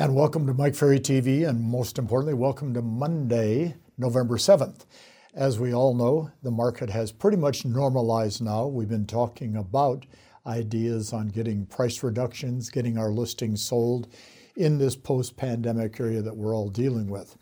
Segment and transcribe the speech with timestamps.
[0.00, 4.86] And welcome to Mike Ferry TV, and most importantly, welcome to Monday, November 7th.
[5.34, 8.68] As we all know, the market has pretty much normalized now.
[8.68, 10.06] We've been talking about
[10.46, 14.06] ideas on getting price reductions, getting our listings sold
[14.54, 17.36] in this post pandemic area that we're all dealing with.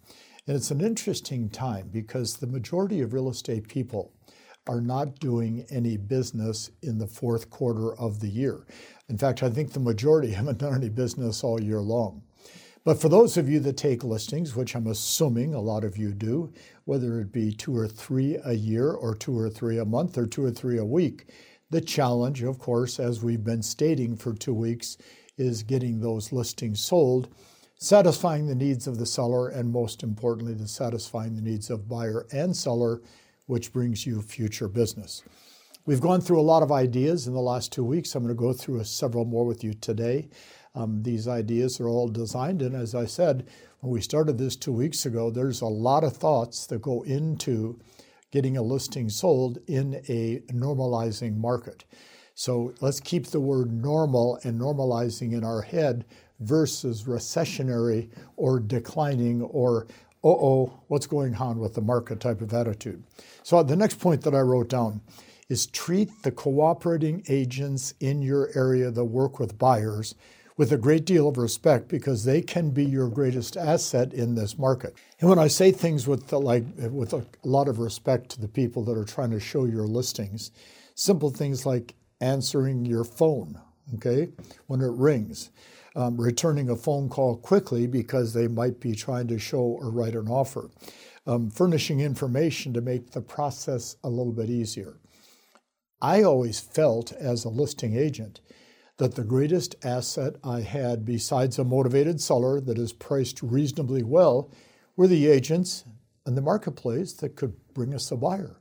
[0.47, 4.15] And it's an interesting time because the majority of real estate people
[4.67, 8.65] are not doing any business in the fourth quarter of the year.
[9.11, 12.23] In fact, I think the majority haven't done any business all year long.
[12.87, 16.13] But for those of you that take listings, which I'm assuming a lot of you
[16.13, 16.53] do,
[16.85, 20.25] whether it be two or three a year, or two or three a month, or
[20.25, 21.27] two or three a week,
[21.69, 24.99] the challenge, of course, as we've been stating for two weeks,
[25.37, 27.27] is getting those listings sold,
[27.77, 32.25] satisfying the needs of the seller, and most importantly, the satisfying the needs of buyer
[32.31, 33.03] and seller,
[33.47, 35.25] which brings you future business.
[35.87, 38.15] We've gone through a lot of ideas in the last two weeks.
[38.15, 40.29] I'm going to go through several more with you today.
[40.77, 43.49] Um, these ideas are all designed, and as I said
[43.81, 47.81] when we started this two weeks ago, there's a lot of thoughts that go into
[48.31, 51.85] getting a listing sold in a normalizing market.
[52.35, 56.05] So let's keep the word normal and normalizing in our head
[56.41, 59.87] versus recessionary or declining or
[60.25, 63.03] uh oh, what's going on with the market type of attitude.
[63.43, 65.01] So the next point that I wrote down
[65.49, 70.15] is treat the cooperating agents in your area that work with buyers
[70.57, 74.59] with a great deal of respect because they can be your greatest asset in this
[74.59, 74.95] market.
[75.21, 78.83] And when I say things with like with a lot of respect to the people
[78.85, 80.51] that are trying to show your listings,
[80.95, 83.61] simple things like answering your phone,
[83.95, 84.31] okay,
[84.67, 85.51] when it rings.
[85.95, 90.15] Um, returning a phone call quickly because they might be trying to show or write
[90.15, 90.69] an offer,
[91.27, 94.99] um, furnishing information to make the process a little bit easier.
[96.03, 98.43] I always felt as a listing agent
[98.99, 104.51] that the greatest asset I had, besides a motivated seller that is priced reasonably well,
[104.97, 105.85] were the agents
[106.25, 108.57] and the marketplace that could bring us a buyer.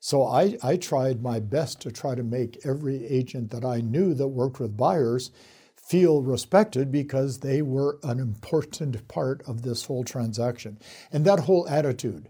[0.00, 4.12] So I, I tried my best to try to make every agent that I knew
[4.14, 5.30] that worked with buyers
[5.76, 10.78] feel respected because they were an important part of this whole transaction.
[11.10, 12.28] And that whole attitude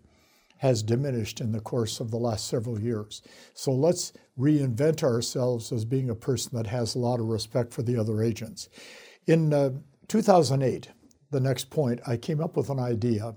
[0.64, 3.20] has diminished in the course of the last several years.
[3.52, 7.82] So let's reinvent ourselves as being a person that has a lot of respect for
[7.82, 8.70] the other agents.
[9.26, 9.72] In uh,
[10.08, 10.88] 2008,
[11.30, 13.34] the next point, I came up with an idea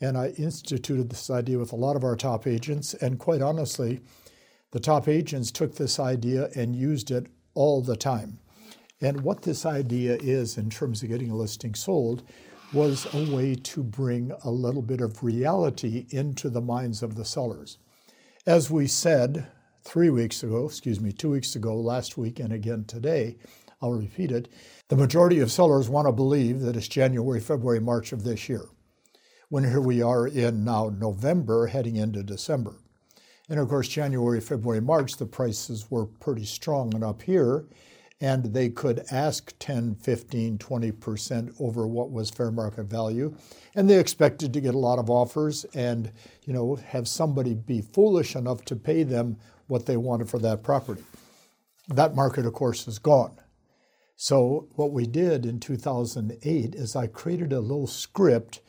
[0.00, 2.94] and I instituted this idea with a lot of our top agents.
[2.94, 3.98] And quite honestly,
[4.70, 8.38] the top agents took this idea and used it all the time.
[9.00, 12.22] And what this idea is in terms of getting a listing sold
[12.72, 17.24] was a way to bring a little bit of reality into the minds of the
[17.24, 17.78] sellers.
[18.46, 19.46] As we said
[19.82, 23.38] three weeks ago, excuse me, two weeks ago, last week, and again today,
[23.82, 24.48] I'll repeat it.
[24.88, 28.66] The majority of sellers want to believe that it's January, February, March of this year,
[29.48, 32.76] when here we are in now November heading into December.
[33.48, 37.66] And of course, January, February, March, the prices were pretty strong and up here
[38.20, 43.34] and they could ask 10, 15, 20% over what was fair market value.
[43.74, 46.12] And they expected to get a lot of offers and,
[46.44, 49.38] you know, have somebody be foolish enough to pay them
[49.68, 51.02] what they wanted for that property.
[51.88, 53.40] That market, of course, is gone.
[54.16, 58.60] So what we did in 2008 is I created a little script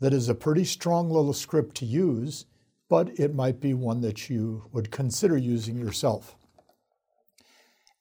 [0.00, 2.44] that is a pretty strong little script to use,
[2.90, 6.36] but it might be one that you would consider using yourself.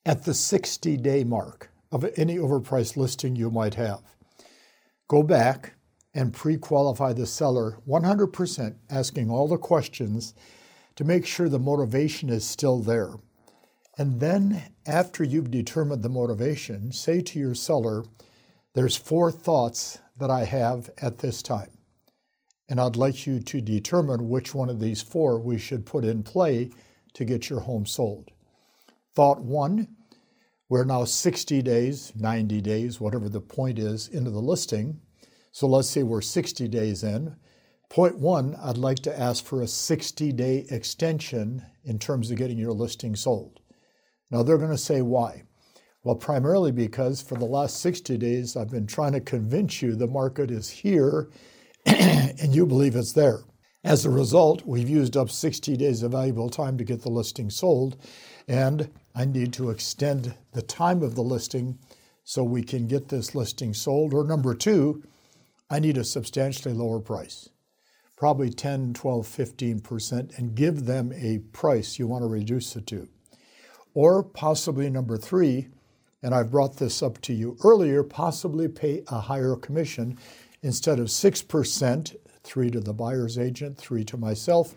[0.06, 4.02] At the 60 day mark of any overpriced listing you might have,
[5.10, 5.74] go back
[6.14, 10.34] and pre qualify the seller 100%, asking all the questions
[10.96, 13.16] to make sure the motivation is still there.
[13.98, 18.06] And then, after you've determined the motivation, say to your seller,
[18.76, 21.72] There's four thoughts that I have at this time.
[22.70, 26.24] And I'd like you to determine which one of these four we should put in
[26.24, 26.72] play
[27.16, 28.32] to get your home sold.
[29.20, 29.98] Thought one,
[30.70, 35.02] we're now 60 days, 90 days, whatever the point is, into the listing.
[35.52, 37.36] So let's say we're 60 days in.
[37.90, 42.58] Point one, I'd like to ask for a 60 day extension in terms of getting
[42.58, 43.60] your listing sold.
[44.32, 45.44] Now they're going to say why.
[46.06, 50.08] Well, primarily because for the last 60 days, I've been trying to convince you the
[50.08, 51.30] market is here
[51.86, 53.40] and you believe it's there.
[53.84, 57.50] As a result, we've used up 60 days of valuable time to get the listing
[57.50, 57.96] sold,
[58.46, 61.80] and I need to extend the time of the listing
[62.26, 64.14] so we can get this listing sold.
[64.14, 65.04] Or number two,
[65.70, 67.52] I need a substantially lower price,
[68.18, 73.08] probably 10, 12, 15%, and give them a price you want to reduce it to.
[73.94, 75.70] Or possibly number three,
[76.22, 80.18] and I've brought this up to you earlier, possibly pay a higher commission
[80.62, 84.76] instead of 6%, three to the buyer's agent, three to myself,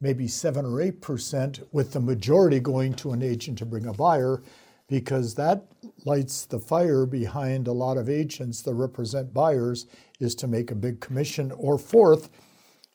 [0.00, 4.42] maybe seven or 8%, with the majority going to an agent to bring a buyer,
[4.88, 5.64] because that
[6.04, 9.86] lights the fire behind a lot of agents that represent buyers
[10.20, 11.50] is to make a big commission.
[11.52, 12.28] Or fourth,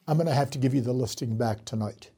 [0.07, 2.11] I'm going to have to give you the listing back tonight.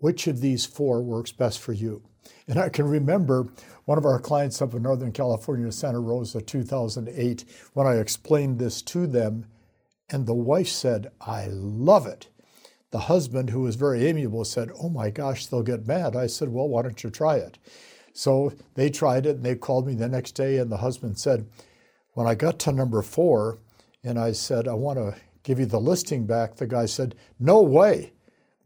[0.00, 2.02] Which of these four works best for you?
[2.46, 3.46] And I can remember
[3.86, 8.82] one of our clients up in Northern California, Santa Rosa, 2008, when I explained this
[8.82, 9.46] to them,
[10.10, 12.28] and the wife said, I love it.
[12.90, 16.16] The husband, who was very amiable, said, Oh my gosh, they'll get mad.
[16.16, 17.58] I said, Well, why don't you try it?
[18.14, 21.46] So they tried it and they called me the next day, and the husband said,
[22.14, 23.58] When I got to number four,
[24.02, 27.60] and I said, I want to give you the listing back, the guy said, No
[27.60, 28.12] way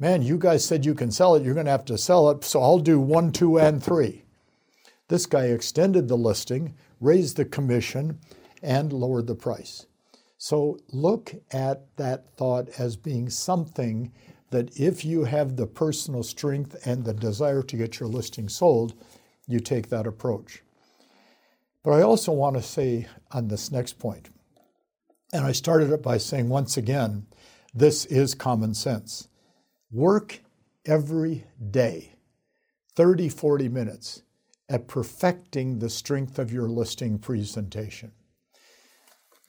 [0.03, 2.43] man, you guys said you can sell it, you're going to have to sell it,
[2.43, 4.25] so I'll do one, two, and three.
[5.06, 8.19] This guy extended the listing, raised the commission,
[8.65, 9.87] and lowered the price.
[10.44, 14.11] So look at that thought as being something
[14.50, 18.93] that if you have the personal strength and the desire to get your listing sold,
[19.47, 20.65] you take that approach.
[21.85, 24.31] But I also want to say on this next point,
[25.33, 27.25] and I started it by saying once again,
[27.73, 29.29] this is common sense.
[29.93, 30.41] Work
[30.85, 32.17] every day,
[32.97, 34.23] 30, 40 minutes,
[34.69, 38.11] at perfecting the strength of your listing presentation.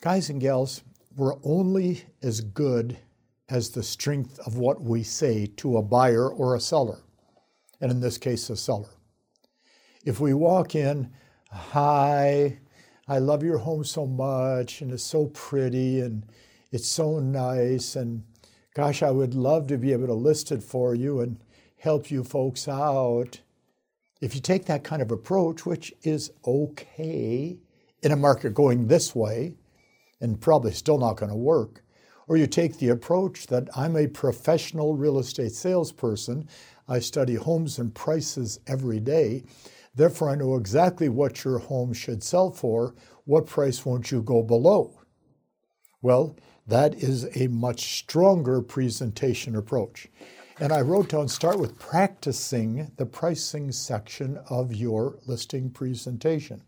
[0.03, 0.83] Guys and gals,
[1.15, 2.97] we're only as good
[3.47, 6.99] as the strength of what we say to a buyer or a seller,
[7.79, 8.89] and in this case, a seller.
[10.03, 11.09] If we walk in,
[11.49, 12.59] hi,
[13.07, 16.25] I love your home so much, and it's so pretty, and
[16.73, 18.23] it's so nice, and
[18.75, 21.39] Gosh, I would love to be able to list it for you and
[21.77, 23.39] help you folks out.
[24.19, 27.57] If you take that kind of approach, which is okay
[28.01, 29.53] in a market going this way,
[30.21, 31.83] and probably still not going to work,
[32.27, 36.47] or you take the approach that I'm a professional real estate salesperson,
[36.87, 39.43] I study homes and prices every day,
[39.95, 42.95] therefore I know exactly what your home should sell for,
[43.25, 44.99] what price won't you go below?
[46.01, 46.35] Well,
[46.67, 50.07] that is a much stronger presentation approach.
[50.59, 56.61] And I wrote down start with practicing the pricing section of your listing presentation.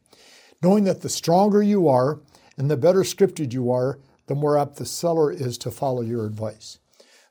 [0.61, 2.19] Knowing that the stronger you are
[2.57, 6.25] and the better scripted you are, the more apt the seller is to follow your
[6.25, 6.79] advice.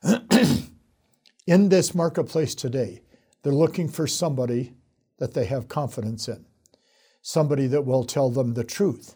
[1.47, 3.01] in this marketplace today,
[3.43, 4.73] they're looking for somebody
[5.17, 6.45] that they have confidence in,
[7.21, 9.15] somebody that will tell them the truth,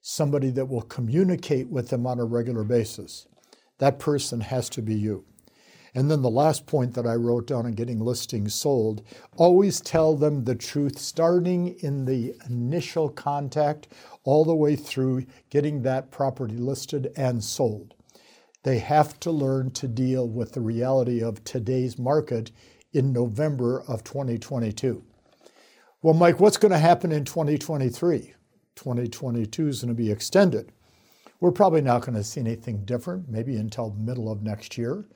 [0.00, 3.26] somebody that will communicate with them on a regular basis.
[3.78, 5.24] That person has to be you.
[5.96, 9.02] And then the last point that I wrote down on getting listings sold
[9.34, 13.88] always tell them the truth, starting in the initial contact
[14.22, 17.94] all the way through getting that property listed and sold.
[18.62, 22.50] They have to learn to deal with the reality of today's market
[22.92, 25.02] in November of 2022.
[26.02, 28.34] Well, Mike, what's going to happen in 2023?
[28.74, 30.72] 2022 is going to be extended.
[31.40, 35.06] We're probably not going to see anything different, maybe until middle of next year.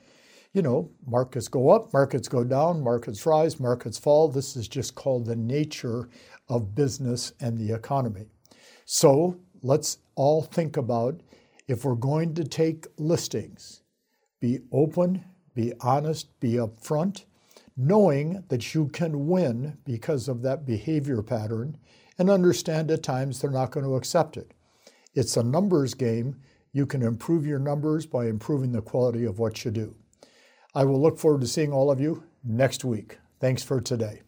[0.53, 4.27] You know, markets go up, markets go down, markets rise, markets fall.
[4.27, 6.09] This is just called the nature
[6.49, 8.25] of business and the economy.
[8.83, 11.21] So let's all think about
[11.69, 13.83] if we're going to take listings,
[14.41, 15.23] be open,
[15.55, 17.23] be honest, be upfront,
[17.77, 21.77] knowing that you can win because of that behavior pattern
[22.17, 24.53] and understand at times they're not going to accept it.
[25.15, 26.41] It's a numbers game.
[26.73, 29.95] You can improve your numbers by improving the quality of what you do.
[30.73, 33.19] I will look forward to seeing all of you next week.
[33.39, 34.21] Thanks for today.